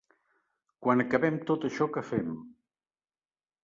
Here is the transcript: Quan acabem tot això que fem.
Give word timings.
Quan 0.85 1.05
acabem 1.05 1.39
tot 1.51 1.69
això 1.71 1.91
que 1.99 2.07
fem. 2.11 2.37